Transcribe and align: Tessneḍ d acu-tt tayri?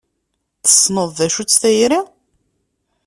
Tessneḍ 0.63 1.09
d 1.17 1.19
acu-tt 1.25 1.59
tayri? 1.61 2.01